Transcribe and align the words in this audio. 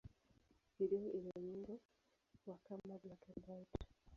Video 0.77 1.07
ina 1.17 1.31
muundo 1.41 1.73
wa 2.47 2.57
kama 2.65 2.93
black-and-white. 3.03 3.85